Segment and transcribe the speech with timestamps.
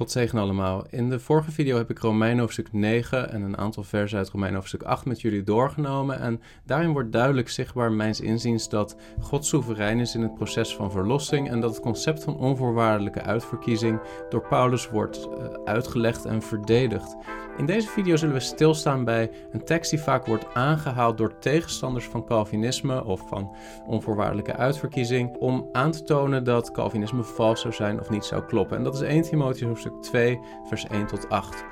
[0.00, 0.86] God zegen allemaal.
[0.90, 4.54] In de vorige video heb ik Romein hoofdstuk 9 en een aantal versen uit Romein
[4.54, 6.20] hoofdstuk 8 met jullie doorgenomen.
[6.20, 10.90] En daarin wordt duidelijk zichtbaar mijns inziens dat God soeverein is in het proces van
[10.90, 17.16] verlossing en dat het concept van onvoorwaardelijke uitverkiezing door Paulus wordt uh, uitgelegd en verdedigd.
[17.56, 22.04] In deze video zullen we stilstaan bij een tekst die vaak wordt aangehaald door tegenstanders
[22.04, 23.56] van Calvinisme of van
[23.86, 28.76] onvoorwaardelijke uitverkiezing om aan te tonen dat Calvinisme vals zou zijn of niet zou kloppen.
[28.76, 31.64] En dat is 1 Timotheus hoofdstuk 2, vers 1 tot 8.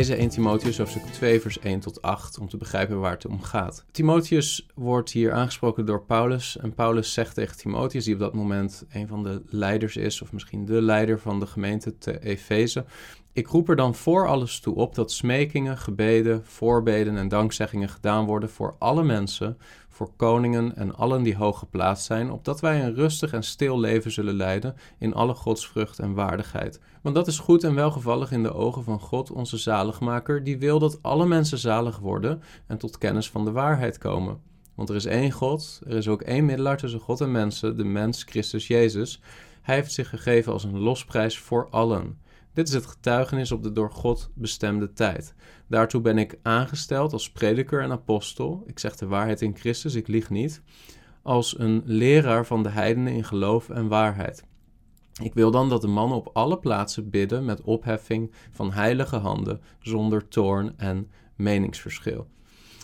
[0.00, 3.42] lezen 1 Timotheus hoofdstuk 2 vers 1 tot 8 om te begrijpen waar het om
[3.42, 3.84] gaat.
[3.90, 8.84] Timotheus wordt hier aangesproken door Paulus en Paulus zegt tegen Timotheus, die op dat moment
[8.92, 12.84] een van de leiders is of misschien de leider van de gemeente te Efeze,
[13.32, 18.24] ik roep er dan voor alles toe op dat smekingen, gebeden, voorbeden en dankzeggingen gedaan
[18.24, 22.94] worden voor alle mensen, voor koningen en allen die hoog geplaatst zijn, opdat wij een
[22.94, 26.80] rustig en stil leven zullen leiden in alle godsvrucht en waardigheid.
[27.02, 30.78] Want dat is goed en welgevallig in de ogen van God, onze zaligmaker, die wil
[30.78, 34.40] dat alle mensen zalig worden en tot kennis van de waarheid komen.
[34.74, 37.84] Want er is één God, er is ook één middelaar tussen God en mensen, de
[37.84, 39.20] mens Christus Jezus.
[39.62, 42.18] Hij heeft zich gegeven als een losprijs voor allen.
[42.52, 45.34] Dit is het getuigenis op de door God bestemde tijd.
[45.68, 48.62] Daartoe ben ik aangesteld als prediker en apostel.
[48.66, 50.62] Ik zeg de waarheid in Christus, ik lieg niet.
[51.22, 54.44] Als een leraar van de heidenen in geloof en waarheid.
[55.22, 59.60] Ik wil dan dat de mannen op alle plaatsen bidden met opheffing van heilige handen,
[59.80, 62.26] zonder toorn en meningsverschil.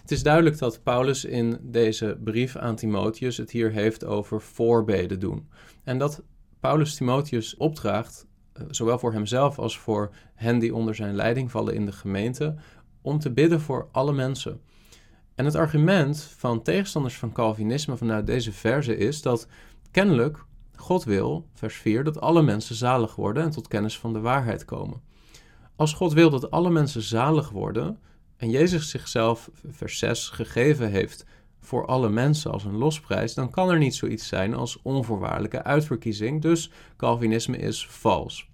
[0.01, 5.21] Het is duidelijk dat Paulus in deze brief aan Timotheus het hier heeft over voorbeden
[5.21, 5.49] doen.
[5.85, 6.23] En dat
[6.61, 8.27] Paulus Timotheus opdraagt
[8.71, 12.55] zowel voor hemzelf als voor hen die onder zijn leiding vallen in de gemeente,
[13.03, 14.61] om te bidden voor alle mensen.
[15.35, 19.49] En het argument van tegenstanders van Calvinisme vanuit deze verse is dat
[19.91, 20.45] kennelijk
[20.77, 24.65] God wil, vers 4, dat alle mensen zalig worden en tot kennis van de waarheid
[24.65, 25.01] komen.
[25.77, 27.99] Als God wil dat alle mensen zalig worden
[28.37, 31.25] en Jezus zichzelf, vers 6, gegeven heeft
[31.67, 36.43] voor alle mensen als een losprijs, dan kan er niet zoiets zijn als onvoorwaardelijke uitverkiezing.
[36.43, 38.49] Dus Calvinisme is vals.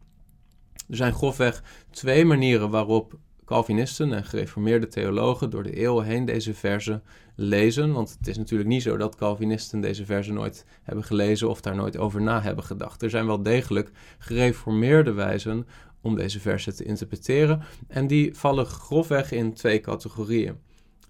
[0.88, 6.54] Er zijn grofweg twee manieren waarop Calvinisten en gereformeerde theologen door de eeuwen heen deze
[6.54, 7.02] verzen
[7.36, 7.92] lezen.
[7.92, 11.76] Want het is natuurlijk niet zo dat Calvinisten deze verzen nooit hebben gelezen of daar
[11.76, 13.02] nooit over na hebben gedacht.
[13.02, 15.66] Er zijn wel degelijk gereformeerde wijzen
[16.00, 17.62] om deze versen te interpreteren.
[17.88, 20.56] En die vallen grofweg in twee categorieën.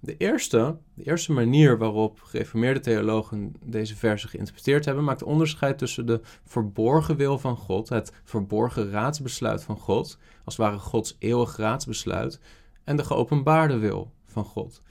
[0.04, 6.06] De eerste, de eerste manier waarop gereformeerde theologen deze versen geïnterpreteerd hebben, maakt onderscheid tussen
[6.06, 11.56] de verborgen wil van God, het verborgen raadsbesluit van God, als het ware Gods eeuwig
[11.56, 12.40] raadsbesluit,
[12.84, 14.82] en de geopenbaarde wil van God.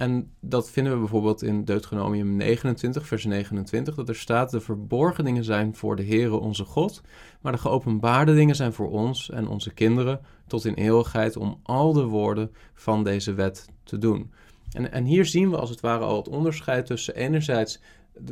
[0.00, 5.24] En dat vinden we bijvoorbeeld in Deuteronomium 29, vers 29, dat er staat: De verborgen
[5.24, 7.02] dingen zijn voor de Heere onze God,
[7.40, 11.92] maar de geopenbaarde dingen zijn voor ons en onze kinderen tot in eeuwigheid om al
[11.92, 14.32] de woorden van deze wet te doen.
[14.72, 17.80] En, en hier zien we als het ware al het onderscheid tussen enerzijds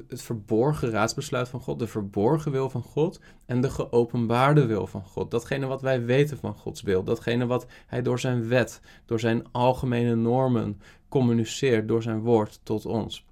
[0.09, 5.05] het verborgen raadsbesluit van God, de verborgen wil van God en de geopenbaarde wil van
[5.05, 5.31] God.
[5.31, 9.53] Datgene wat wij weten van Gods wil, datgene wat Hij door zijn wet, door zijn
[9.53, 13.27] algemene normen communiceert, door zijn woord tot ons.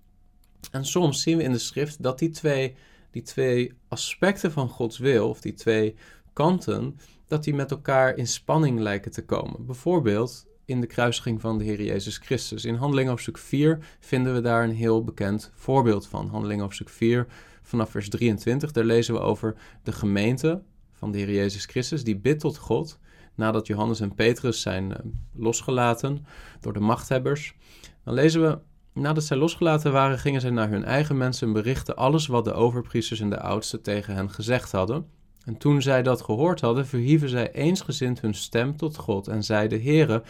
[0.70, 2.76] En soms zien we in de schrift dat die twee,
[3.10, 5.94] die twee aspecten van Gods wil, of die twee
[6.32, 9.66] kanten, dat die met elkaar in spanning lijken te komen.
[9.66, 12.64] Bijvoorbeeld in de kruisiging van de Heer Jezus Christus.
[12.64, 16.28] In Handelingen hoofdstuk 4 vinden we daar een heel bekend voorbeeld van.
[16.28, 17.26] Handelingen hoofdstuk 4
[17.62, 20.62] vanaf vers 23, daar lezen we over de gemeente
[20.92, 22.98] van de Heer Jezus Christus, die bidt tot God
[23.34, 24.96] nadat Johannes en Petrus zijn uh,
[25.34, 26.26] losgelaten
[26.60, 27.54] door de machthebbers.
[28.04, 28.58] Dan lezen we,
[28.92, 32.52] nadat zij losgelaten waren, gingen zij naar hun eigen mensen en berichten alles wat de
[32.52, 35.06] overpriesters en de oudsten tegen hen gezegd hadden.
[35.44, 39.82] En toen zij dat gehoord hadden, verhieven zij eensgezind hun stem tot God en zeiden:
[39.82, 40.22] Heere,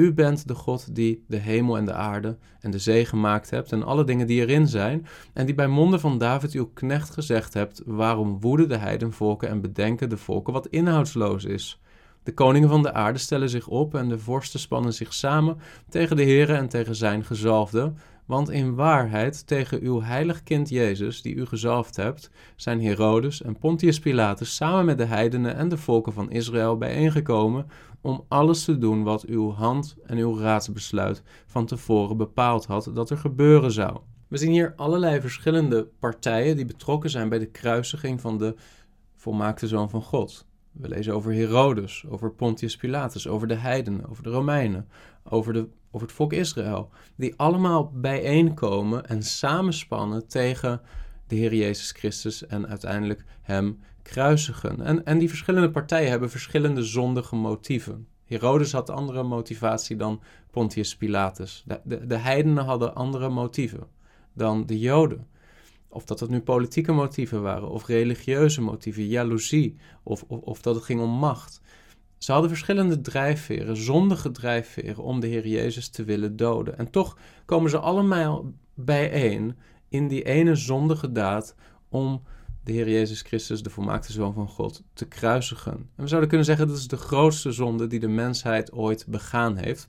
[0.00, 3.72] u bent de God die de hemel en de aarde en de zee gemaakt hebt
[3.72, 7.54] en alle dingen die erin zijn, en die bij monden van David uw knecht gezegd
[7.54, 11.80] hebt: Waarom woeden de heidenvolken en bedenken de volken wat inhoudsloos is?
[12.22, 15.58] De koningen van de aarde stellen zich op en de vorsten spannen zich samen
[15.88, 17.92] tegen de Heere en tegen zijn gezalfde,
[18.30, 23.58] want in waarheid tegen uw heilig kind Jezus, die u gezalfd hebt, zijn Herodes en
[23.58, 27.66] Pontius Pilatus samen met de heidenen en de volken van Israël bijeengekomen
[28.00, 33.10] om alles te doen wat uw hand en uw raadsbesluit van tevoren bepaald had dat
[33.10, 33.98] er gebeuren zou.
[34.28, 38.54] We zien hier allerlei verschillende partijen die betrokken zijn bij de kruisiging van de
[39.16, 40.46] volmaakte Zoon van God.
[40.72, 44.88] We lezen over Herodes, over Pontius Pilatus, over de heidenen, over de Romeinen,
[45.24, 46.90] over, de, over het volk Israël.
[47.16, 50.80] Die allemaal bijeenkomen en samenspannen tegen
[51.30, 54.80] de Heer Jezus Christus en uiteindelijk hem kruisigen.
[54.80, 58.06] En, en die verschillende partijen hebben verschillende zondige motieven.
[58.24, 61.62] Herodes had andere motivatie dan Pontius Pilatus.
[61.66, 63.86] De, de, de heidenen hadden andere motieven
[64.32, 65.26] dan de Joden.
[65.88, 70.74] Of dat het nu politieke motieven waren, of religieuze motieven, jaloezie, of, of, of dat
[70.74, 71.60] het ging om macht.
[72.18, 76.78] Ze hadden verschillende drijfveren, zondige drijfveren, om de Heer Jezus te willen doden.
[76.78, 79.56] En toch komen ze allemaal bijeen
[79.90, 81.54] in die ene zondige daad
[81.88, 82.22] om
[82.64, 85.72] de Heer Jezus Christus, de volmaakte Zoon van God, te kruisigen.
[85.72, 89.56] En we zouden kunnen zeggen dat is de grootste zonde die de mensheid ooit begaan
[89.56, 89.88] heeft.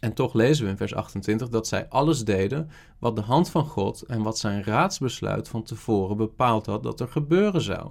[0.00, 3.64] En toch lezen we in vers 28 dat zij alles deden wat de hand van
[3.64, 7.90] God en wat zijn raadsbesluit van tevoren bepaald had dat er gebeuren zou.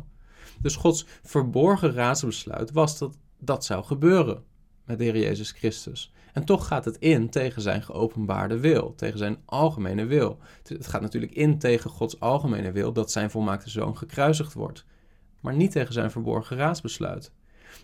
[0.61, 4.43] Dus Gods verborgen raadsbesluit was dat dat zou gebeuren
[4.85, 6.11] met de Heer Jezus Christus.
[6.33, 10.37] En toch gaat het in tegen zijn geopenbaarde wil, tegen zijn algemene wil.
[10.63, 14.85] Het gaat natuurlijk in tegen Gods algemene wil dat zijn volmaakte zoon gekruisigd wordt,
[15.39, 17.31] maar niet tegen zijn verborgen raadsbesluit.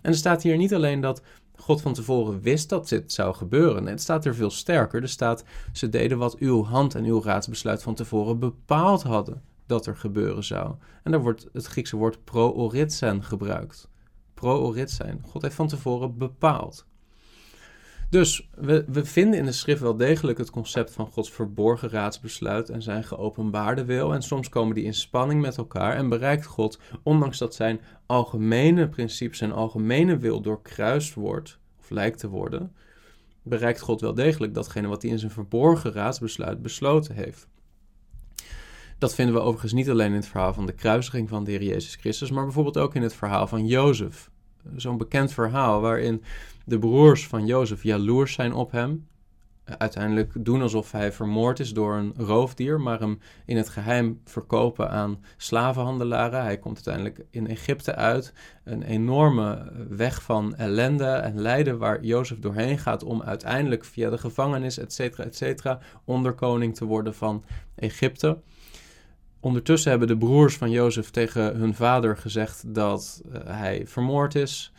[0.01, 1.21] En er staat hier niet alleen dat
[1.56, 3.86] God van tevoren wist dat dit zou gebeuren.
[3.86, 5.01] Het staat er veel sterker.
[5.01, 5.44] Er staat,
[5.74, 10.44] ze deden wat uw hand en uw raadsbesluit van tevoren bepaald hadden dat er gebeuren
[10.44, 10.75] zou.
[11.03, 13.89] En daar wordt het Griekse woord pro-oritsen gebruikt.
[14.33, 15.21] Pro-oritsen.
[15.27, 16.86] God heeft van tevoren bepaald.
[18.10, 22.69] Dus we, we vinden in de schrift wel degelijk het concept van Gods verborgen raadsbesluit
[22.69, 24.13] en zijn geopenbaarde wil.
[24.13, 28.90] En soms komen die in spanning met elkaar en bereikt God, ondanks dat zijn algemene
[28.90, 32.74] principes en algemene wil doorkruist wordt, of lijkt te worden,
[33.44, 37.48] bereikt God wel degelijk datgene wat hij in zijn verborgen raadsbesluit besloten heeft.
[38.98, 41.63] Dat vinden we overigens niet alleen in het verhaal van de kruisiging van de Heer
[41.63, 44.30] Jezus Christus, maar bijvoorbeeld ook in het verhaal van Jozef.
[44.75, 46.23] Zo'n bekend verhaal waarin
[46.65, 49.07] de broers van Jozef jaloers zijn op hem.
[49.77, 54.89] Uiteindelijk doen alsof hij vermoord is door een roofdier, maar hem in het geheim verkopen
[54.89, 56.41] aan slavenhandelaren.
[56.41, 58.33] Hij komt uiteindelijk in Egypte uit.
[58.63, 64.17] Een enorme weg van ellende en lijden waar Jozef doorheen gaat om uiteindelijk via de
[64.17, 67.44] gevangenis, et cetera, et cetera, onderkoning te worden van
[67.75, 68.38] Egypte.
[69.45, 74.74] Ondertussen hebben de broers van Jozef tegen hun vader gezegd dat uh, hij vermoord is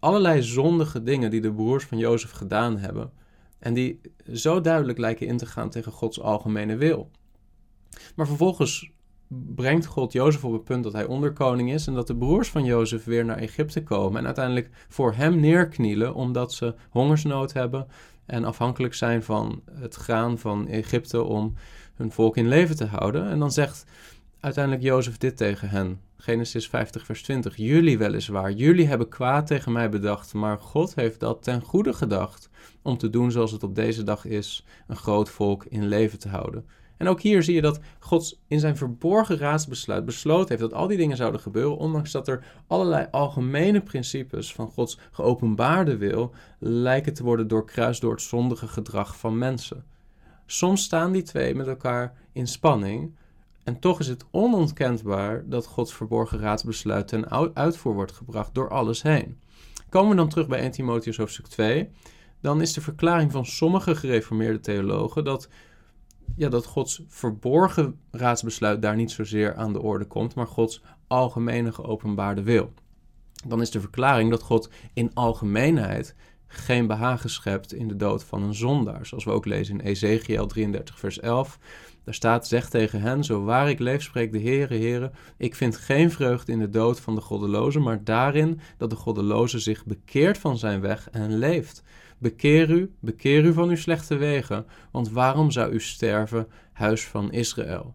[0.00, 3.12] allerlei zondige dingen die de broers van Jozef gedaan hebben.
[3.58, 4.00] En die
[4.32, 7.10] zo duidelijk lijken in te gaan tegen Gods algemene wil.
[8.16, 8.90] Maar vervolgens
[9.54, 12.64] brengt God Jozef op het punt dat hij onderkoning is en dat de broers van
[12.64, 17.86] Jozef weer naar Egypte komen en uiteindelijk voor hem neerknielen omdat ze hongersnood hebben
[18.26, 21.54] en afhankelijk zijn van het graan van Egypte om
[21.94, 23.28] hun volk in leven te houden.
[23.30, 23.84] En dan zegt
[24.40, 26.00] uiteindelijk Jozef dit tegen hen.
[26.16, 27.56] Genesis 50, vers 20.
[27.56, 32.50] Jullie weliswaar, jullie hebben kwaad tegen mij bedacht, maar God heeft dat ten goede gedacht
[32.82, 36.28] om te doen zoals het op deze dag is, een groot volk in leven te
[36.28, 36.66] houden.
[36.96, 40.86] En ook hier zie je dat God in zijn verborgen raadsbesluit besloten heeft dat al
[40.86, 47.14] die dingen zouden gebeuren, ondanks dat er allerlei algemene principes van Gods geopenbaarde wil lijken
[47.14, 49.84] te worden doorkruist door het zondige gedrag van mensen.
[50.46, 53.14] Soms staan die twee met elkaar in spanning,
[53.64, 59.02] en toch is het onontkenbaar dat Gods verborgen raadsbesluit ten uitvoer wordt gebracht door alles
[59.02, 59.40] heen.
[59.88, 61.90] Komen we dan terug bij 1 Timotheus hoofdstuk 2,
[62.40, 65.48] dan is de verklaring van sommige gereformeerde theologen dat,
[66.36, 71.72] ja, dat Gods verborgen raadsbesluit daar niet zozeer aan de orde komt, maar Gods algemene
[71.72, 72.72] geopenbaarde wil.
[73.46, 76.14] Dan is de verklaring dat God in algemeenheid
[76.52, 79.06] geen behagen schept in de dood van een zondaar.
[79.06, 81.58] Zoals we ook lezen in Ezekiel 33, vers 11.
[82.04, 85.76] Daar staat, zeg tegen hen, zo waar ik leef, spreekt de Heere, Heere, ik vind
[85.76, 90.38] geen vreugde in de dood van de goddeloze, maar daarin dat de goddeloze zich bekeert
[90.38, 91.82] van zijn weg en leeft.
[92.18, 97.32] Bekeer u, bekeer u van uw slechte wegen, want waarom zou u sterven, huis van
[97.32, 97.94] Israël?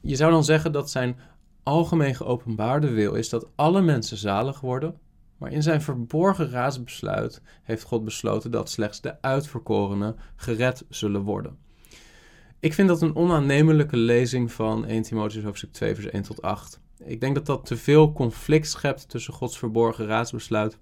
[0.00, 1.16] Je zou dan zeggen dat zijn
[1.62, 4.98] algemeen geopenbaarde wil is dat alle mensen zalig worden,
[5.38, 11.58] maar in zijn verborgen raadsbesluit heeft God besloten dat slechts de uitverkorenen gered zullen worden.
[12.60, 16.80] Ik vind dat een onaannemelijke lezing van 1 Timotheus hoofdstuk 2 vers 1 tot 8.
[17.04, 20.78] Ik denk dat dat te veel conflict schept tussen Gods verborgen raadsbesluit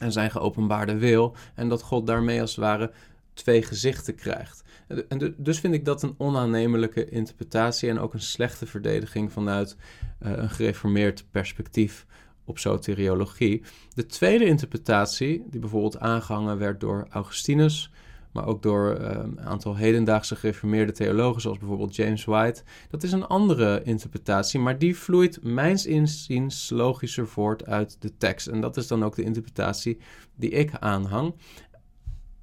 [0.00, 1.36] en zijn geopenbaarde wil.
[1.54, 2.92] En dat God daarmee als het ware
[3.34, 4.64] twee gezichten krijgt.
[5.08, 9.76] En dus vind ik dat een onaannemelijke interpretatie en ook een slechte verdediging vanuit
[10.22, 12.06] uh, een gereformeerd perspectief
[12.46, 13.62] op soteriologie.
[13.94, 17.90] De tweede interpretatie, die bijvoorbeeld aangehangen werd door Augustinus,
[18.36, 22.62] maar ook door eh, een aantal hedendaagse gereformeerde theologen, zoals bijvoorbeeld James White.
[22.90, 28.46] Dat is een andere interpretatie, maar die vloeit mijns inziens logischer voort uit de tekst.
[28.46, 29.98] En dat is dan ook de interpretatie
[30.34, 31.34] die ik aanhang.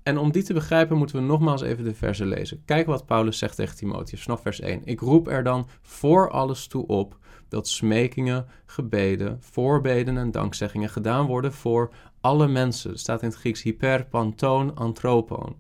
[0.03, 2.61] En om die te begrijpen moeten we nogmaals even de versen lezen.
[2.65, 4.81] Kijk wat Paulus zegt tegen Timotheus vanaf vers 1.
[4.85, 7.17] Ik roep er dan voor alles toe op
[7.47, 11.91] dat smekingen, gebeden, voorbeden en dankzeggingen gedaan worden voor
[12.21, 12.99] alle mensen.
[12.99, 15.55] Staat in het Grieks hyper, pantoon, anthropon.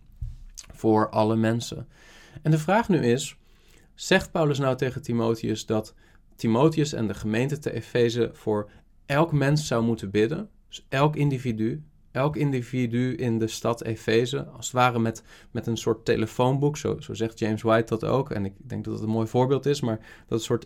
[0.73, 1.87] Voor alle mensen.
[2.41, 3.37] En de vraag nu is,
[3.95, 5.93] zegt Paulus nou tegen Timotheus dat
[6.35, 8.69] Timotheus en de gemeente te Efeze voor
[9.05, 10.49] elk mens zou moeten bidden?
[10.67, 11.83] Dus elk individu,
[12.13, 16.99] elk individu in de stad Efeze, als het ware met, met een soort telefoonboek, zo,
[16.99, 19.81] zo zegt James White dat ook, en ik denk dat het een mooi voorbeeld is,
[19.81, 20.65] maar dat soort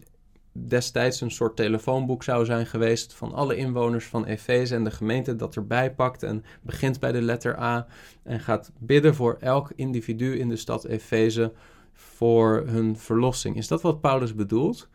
[0.51, 5.36] destijds een soort telefoonboek zou zijn geweest van alle inwoners van Efeze en de gemeente
[5.36, 7.88] dat erbij pakt en begint bij de letter A
[8.24, 11.54] en gaat bidden voor elk individu in de stad Efeze
[11.94, 13.56] voor hun verlossing.
[13.56, 14.89] Is dat wat Paulus bedoelt?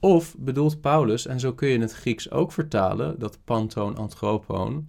[0.00, 4.88] Of bedoelt Paulus, en zo kun je het Grieks ook vertalen, dat pantoon anthropon,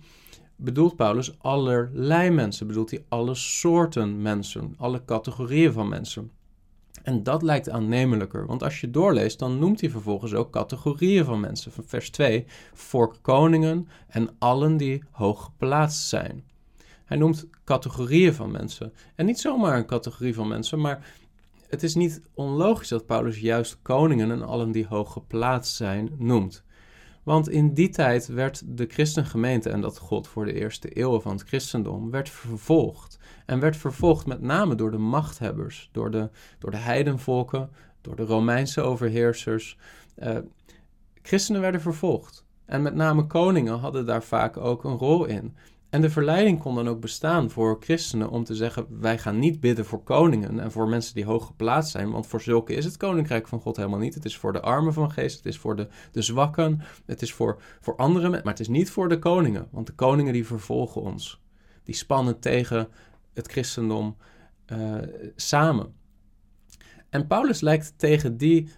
[0.55, 6.31] bedoelt Paulus allerlei mensen, bedoelt hij alle soorten mensen, alle categorieën van mensen.
[7.03, 11.39] En dat lijkt aannemelijker, want als je doorleest, dan noemt hij vervolgens ook categorieën van
[11.39, 11.71] mensen.
[11.71, 16.43] Van vers 2, voor koningen en allen die hoog geplaatst zijn.
[17.05, 18.93] Hij noemt categorieën van mensen.
[19.15, 21.15] En niet zomaar een categorie van mensen, maar
[21.69, 26.63] het is niet onlogisch dat Paulus juist koningen en allen die hoog geplaatst zijn noemt.
[27.23, 31.31] Want in die tijd werd de christengemeente, en dat God voor de eerste eeuwen van
[31.31, 33.19] het christendom, werd vervolgd.
[33.45, 37.69] En werd vervolgd met name door de machthebbers, door de, door de heidenvolken,
[38.01, 39.77] door de Romeinse overheersers.
[40.17, 40.37] Uh,
[41.21, 42.45] christenen werden vervolgd.
[42.65, 45.55] En met name koningen hadden daar vaak ook een rol in.
[45.93, 49.59] En de verleiding kon dan ook bestaan voor christenen om te zeggen: wij gaan niet
[49.59, 52.97] bidden voor koningen en voor mensen die hoog geplaatst zijn, want voor zulke is het
[52.97, 54.13] koninkrijk van God helemaal niet.
[54.13, 57.33] Het is voor de armen van geest, het is voor de, de zwakken, het is
[57.33, 61.01] voor, voor anderen, maar het is niet voor de koningen, want de koningen die vervolgen
[61.01, 61.41] ons.
[61.83, 62.87] Die spannen tegen
[63.33, 64.17] het christendom
[64.67, 64.97] uh,
[65.35, 65.93] samen.
[67.09, 68.69] En Paulus lijkt tegen die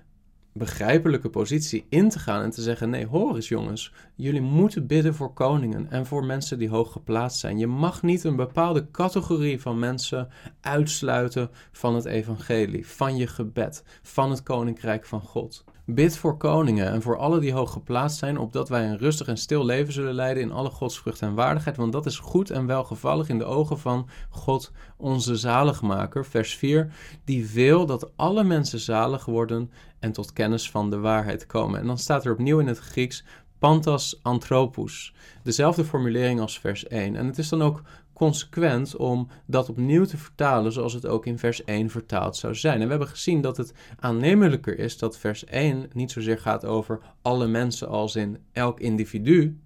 [0.57, 5.15] begrijpelijke positie in te gaan en te zeggen: nee, hoor eens jongens, jullie moeten bidden
[5.15, 7.57] voor koningen en voor mensen die hoog geplaatst zijn.
[7.57, 10.29] Je mag niet een bepaalde categorie van mensen
[10.61, 15.63] uitsluiten van het evangelie, van je gebed, van het koninkrijk van God.
[15.87, 19.37] Bid voor koningen en voor alle die hoog geplaatst zijn, opdat wij een rustig en
[19.37, 23.29] stil leven zullen leiden in alle godsvrucht en waardigheid, want dat is goed en welgevallig
[23.29, 26.25] in de ogen van God, onze zaligmaker.
[26.25, 31.45] Vers 4, die wil dat alle mensen zalig worden en tot kennis van de waarheid
[31.45, 31.79] komen.
[31.79, 33.23] En dan staat er opnieuw in het Grieks
[33.59, 35.13] pantas anthropos,
[35.43, 37.15] dezelfde formulering als vers 1.
[37.15, 37.81] En het is dan ook
[38.15, 42.75] consequent om dat opnieuw te vertalen zoals het ook in vers 1 vertaald zou zijn.
[42.75, 46.99] En we hebben gezien dat het aannemelijker is dat vers 1 niet zozeer gaat over
[47.21, 49.59] alle mensen als in elk individu,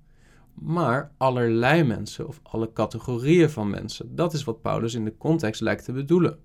[0.53, 4.15] maar allerlei mensen of alle categorieën van mensen.
[4.15, 6.39] Dat is wat Paulus in de context lijkt te bedoelen.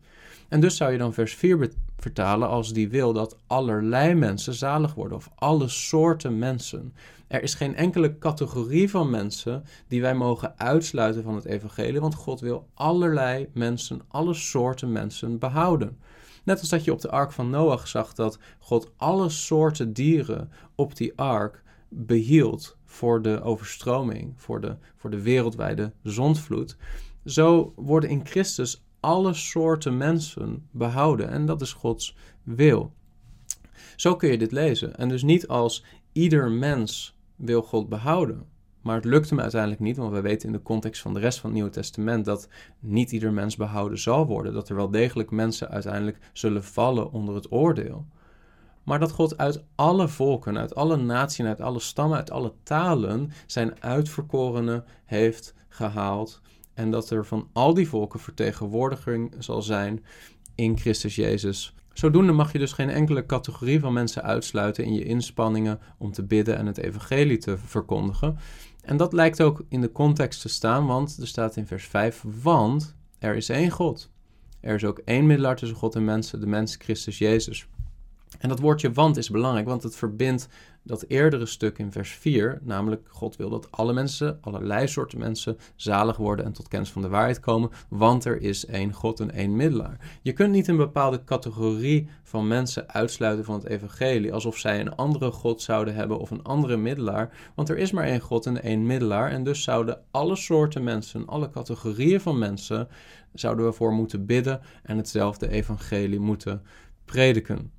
[0.49, 4.95] En dus zou je dan vers 4 vertalen als die wil dat allerlei mensen zalig
[4.95, 6.93] worden of alle soorten mensen.
[7.35, 12.15] Er is geen enkele categorie van mensen die wij mogen uitsluiten van het evangelie, want
[12.15, 15.99] God wil allerlei mensen, alle soorten mensen behouden.
[16.45, 20.51] Net als dat je op de ark van Noach zag dat God alle soorten dieren
[20.75, 26.77] op die ark behield voor de overstroming, voor de, voor de wereldwijde zondvloed.
[27.25, 32.93] Zo worden in Christus alle soorten mensen behouden en dat is Gods wil.
[33.97, 34.97] Zo kun je dit lezen.
[34.97, 38.47] En dus niet als ieder mens wil God behouden.
[38.81, 41.39] Maar het lukt hem uiteindelijk niet, want we weten in de context van de rest
[41.39, 42.49] van het Nieuwe Testament dat
[42.81, 44.53] niet ieder mens behouden zal worden.
[44.53, 48.07] Dat er wel degelijk mensen uiteindelijk zullen vallen onder het oordeel.
[48.83, 53.31] Maar dat God uit alle volken, uit alle naties, uit alle stammen, uit alle talen
[53.47, 56.41] zijn uitverkorenen heeft gehaald.
[56.75, 60.05] En dat er van al die volken vertegenwoordiging zal zijn
[60.55, 65.05] in Christus Jezus Zodoende mag je dus geen enkele categorie van mensen uitsluiten in je
[65.05, 68.39] inspanningen om te bidden en het evangelie te verkondigen.
[68.83, 72.25] En dat lijkt ook in de context te staan, want er staat in vers 5,
[72.43, 74.11] want er is één God.
[74.61, 77.67] Er is ook één middelaar tussen God en mensen, de mens Christus Jezus.
[78.39, 80.49] En dat woordje want is belangrijk, want het verbindt
[80.87, 85.57] dat eerdere stuk in vers 4, namelijk God wil dat alle mensen, allerlei soorten mensen,
[85.77, 89.31] zalig worden en tot kennis van de waarheid komen, want er is één God en
[89.31, 90.19] één middelaar.
[90.23, 94.97] Je kunt niet een bepaalde categorie van mensen uitsluiten van het evangelie, alsof zij een
[94.97, 98.63] andere God zouden hebben of een andere middelaar, want er is maar één God en
[98.63, 102.89] één middelaar en dus zouden alle soorten mensen, alle categorieën van mensen,
[103.35, 106.63] zouden we voor moeten bidden en hetzelfde evangelie moeten
[107.05, 107.73] prediken.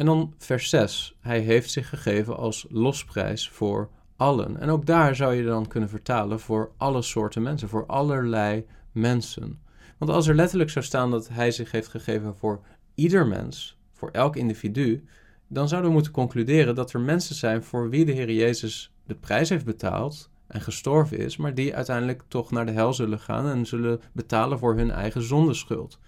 [0.00, 1.16] En dan vers 6.
[1.20, 4.60] Hij heeft zich gegeven als losprijs voor allen.
[4.60, 9.60] En ook daar zou je dan kunnen vertalen voor alle soorten mensen, voor allerlei mensen.
[9.98, 12.60] Want als er letterlijk zou staan dat hij zich heeft gegeven voor
[12.94, 15.04] ieder mens, voor elk individu,
[15.48, 19.14] dan zouden we moeten concluderen dat er mensen zijn voor wie de Heer Jezus de
[19.14, 23.46] prijs heeft betaald en gestorven is, maar die uiteindelijk toch naar de hel zullen gaan
[23.46, 25.98] en zullen betalen voor hun eigen zondeschuld.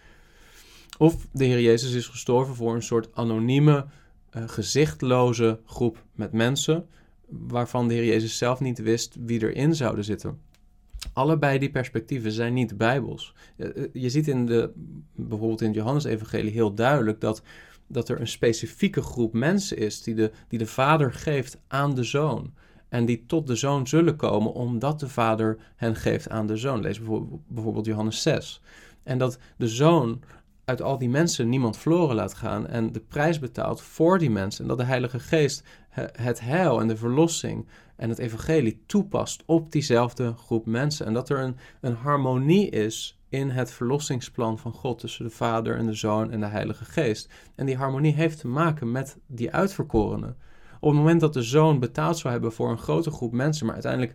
[1.03, 3.87] Of de Heer Jezus is gestorven voor een soort anonieme,
[4.37, 6.87] uh, gezichtloze groep met mensen,
[7.29, 10.41] waarvan de Heer Jezus zelf niet wist wie erin zouden zitten.
[11.13, 13.35] Allebei die perspectieven zijn niet bijbels.
[13.57, 14.71] Eh, eh, je ziet in de,
[15.15, 17.43] bijvoorbeeld in het Johannes-evangelie heel duidelijk dat,
[17.87, 22.05] dat er een specifieke groep mensen is die de, die de vader geeft aan de
[22.05, 22.55] zoon.
[22.89, 26.81] En die tot de zoon zullen komen omdat de vader hen geeft aan de zoon.
[26.81, 27.01] Lees
[27.49, 28.61] bijvoorbeeld Johannes 6.
[29.03, 30.23] En dat de zoon
[30.73, 34.63] uit al die mensen niemand verloren laat gaan en de prijs betaalt voor die mensen.
[34.63, 35.65] En dat de Heilige Geest
[36.13, 41.07] het heil en de verlossing en het evangelie toepast op diezelfde groep mensen.
[41.07, 45.77] En dat er een, een harmonie is in het verlossingsplan van God tussen de Vader
[45.77, 47.29] en de Zoon en de Heilige Geest.
[47.55, 50.37] En die harmonie heeft te maken met die uitverkorenen.
[50.81, 53.75] Op het moment dat de Zoon betaald zou hebben voor een grote groep mensen, maar
[53.75, 54.15] uiteindelijk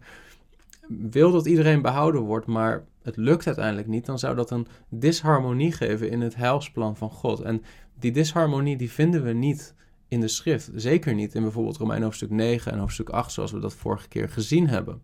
[0.87, 5.71] wil dat iedereen behouden wordt, maar het lukt uiteindelijk niet, dan zou dat een disharmonie
[5.71, 7.41] geven in het heilsplan van God.
[7.41, 7.61] En
[7.99, 9.73] die disharmonie die vinden we niet
[10.07, 10.71] in de schrift.
[10.75, 14.29] Zeker niet in bijvoorbeeld Romein hoofdstuk 9 en hoofdstuk 8, zoals we dat vorige keer
[14.29, 15.01] gezien hebben.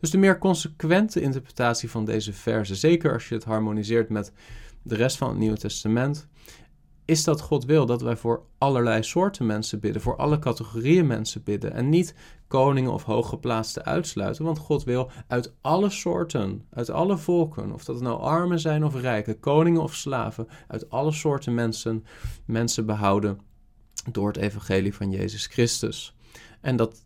[0.00, 4.32] Dus de meer consequente interpretatie van deze versen, zeker als je het harmoniseert met
[4.82, 6.28] de rest van het Nieuwe Testament,
[7.10, 11.42] is dat God wil dat wij voor allerlei soorten mensen bidden, voor alle categorieën mensen
[11.42, 12.14] bidden en niet
[12.46, 18.00] koningen of hooggeplaatsten uitsluiten, want God wil uit alle soorten, uit alle volken, of dat
[18.00, 22.04] nou armen zijn of rijken, koningen of slaven, uit alle soorten mensen,
[22.44, 23.38] mensen behouden
[24.12, 26.16] door het evangelie van Jezus Christus.
[26.60, 27.04] En dat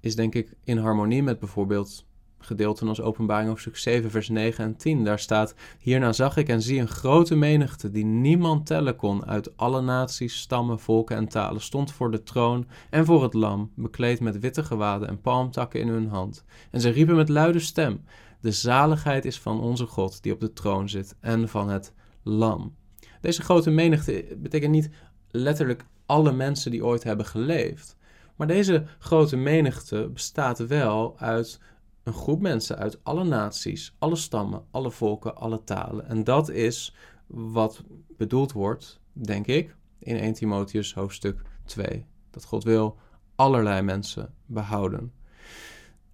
[0.00, 2.06] is denk ik in harmonie met bijvoorbeeld
[2.38, 5.04] gedeelten als openbaring hoofdstuk 7 vers 9 en 10.
[5.04, 9.56] Daar staat, hierna zag ik en zie een grote menigte die niemand tellen kon uit
[9.56, 14.20] alle naties, stammen, volken en talen, stond voor de troon en voor het lam, bekleed
[14.20, 16.44] met witte gewaden en palmtakken in hun hand.
[16.70, 18.04] En ze riepen met luide stem,
[18.40, 22.74] de zaligheid is van onze God die op de troon zit en van het lam.
[23.20, 24.90] Deze grote menigte betekent niet
[25.30, 27.96] letterlijk alle mensen die ooit hebben geleefd.
[28.36, 31.60] Maar deze grote menigte bestaat wel uit
[32.06, 36.08] een groep mensen uit alle naties, alle stammen, alle volken, alle talen.
[36.08, 36.94] En dat is
[37.26, 37.82] wat
[38.16, 42.06] bedoeld wordt, denk ik, in 1 Timotheus hoofdstuk 2.
[42.30, 42.96] Dat God wil
[43.34, 45.12] allerlei mensen behouden.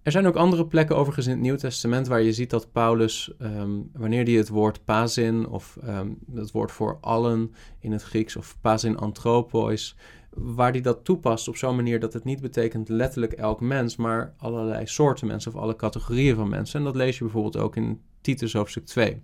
[0.01, 3.33] Er zijn ook andere plekken overigens in het Nieuw Testament waar je ziet dat Paulus,
[3.39, 8.35] ehm, wanneer hij het woord pazin of um, het woord voor allen in het Grieks
[8.35, 9.95] of pazin anthropois,
[10.35, 14.33] waar hij dat toepast op zo'n manier dat het niet betekent letterlijk elk mens, maar
[14.37, 16.79] allerlei soorten mensen of alle categorieën van mensen.
[16.79, 19.21] En dat lees je bijvoorbeeld ook in Titus hoofdstuk 2.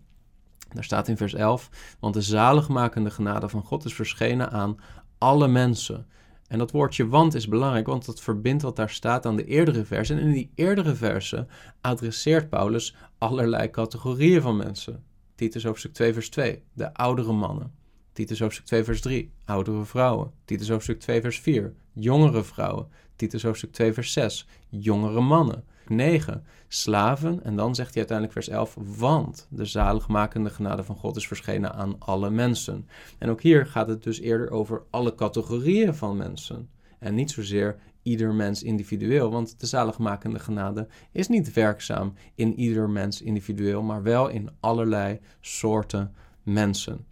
[0.74, 1.70] Daar staat in vers 11,
[2.00, 4.78] want de zaligmakende genade van God is verschenen aan
[5.18, 6.08] alle mensen.
[6.48, 9.86] En dat woordje want is belangrijk, want dat verbindt wat daar staat aan de eerdere
[9.86, 10.18] versen.
[10.18, 11.48] En in die eerdere versen
[11.82, 15.04] adresseert Paulus allerlei categorieën van mensen.
[15.36, 17.79] Titus hoofdstuk 2 vers 2, de oudere mannen.
[18.20, 20.32] Titus hoofdstuk 2 vers 3, oudere vrouwen.
[20.46, 22.88] Titus hoofdstuk 2 vers 4, jongere vrouwen.
[23.16, 25.64] Titus hoofdstuk 2 vers 6, jongere mannen.
[25.88, 27.44] 9, slaven.
[27.44, 31.74] En dan zegt hij uiteindelijk vers 11, want de zaligmakende genade van God is verschenen
[31.74, 32.88] aan alle mensen.
[33.18, 36.70] En ook hier gaat het dus eerder over alle categorieën van mensen.
[37.00, 42.90] En niet zozeer ieder mens individueel, want de zaligmakende genade is niet werkzaam in ieder
[42.90, 47.06] mens individueel, maar wel in allerlei soorten mensen.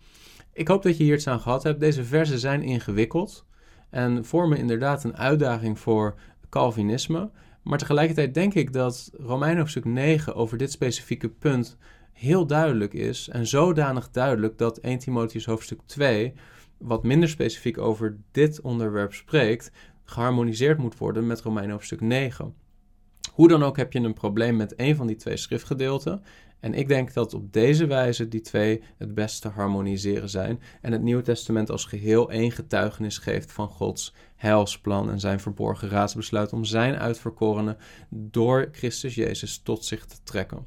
[0.58, 1.80] Ik hoop dat je hier iets aan gehad hebt.
[1.80, 3.46] Deze versen zijn ingewikkeld
[3.90, 6.16] en vormen inderdaad een uitdaging voor
[6.50, 7.30] Calvinisme.
[7.64, 11.78] Maar tegelijkertijd denk ik dat Romein hoofdstuk 9 over dit specifieke punt
[12.14, 13.30] heel duidelijk is.
[13.30, 16.34] En zodanig duidelijk dat 1 Timotheus hoofdstuk 2,
[16.78, 19.72] wat minder specifiek over dit onderwerp spreekt,
[20.04, 22.54] geharmoniseerd moet worden met Romein hoofdstuk 9.
[23.38, 26.24] Hoe dan ook heb je een probleem met een van die twee schriftgedeelten.
[26.60, 31.02] En ik denk dat op deze wijze die twee het beste harmoniseren zijn en het
[31.02, 36.64] Nieuwe Testament als geheel één getuigenis geeft van Gods heilsplan en zijn verborgen raadsbesluit om
[36.64, 37.78] zijn uitverkorenen
[38.10, 40.66] door Christus Jezus tot zich te trekken.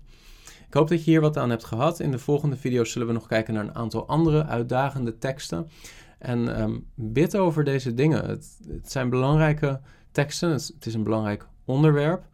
[0.68, 2.00] Ik hoop dat je hier wat aan hebt gehad.
[2.00, 5.68] In de volgende video's zullen we nog kijken naar een aantal andere uitdagende teksten.
[6.18, 8.24] En um, bid over deze dingen.
[8.26, 9.80] Het, zijn belangrijke
[10.12, 12.28] teksten, het, is een belangrijk onderwerp.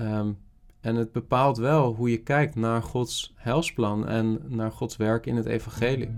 [0.00, 0.38] Um,
[0.80, 5.36] en het bepaalt wel hoe je kijkt naar Gods heilsplan en naar Gods werk in
[5.36, 6.10] het evangelie.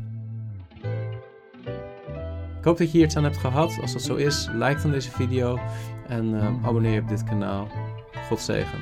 [2.58, 3.78] Ik hoop dat je hier iets aan hebt gehad.
[3.80, 5.58] Als dat zo is, like dan deze video
[6.06, 7.68] en uh, abonneer je op dit kanaal.
[8.28, 8.78] God zegen.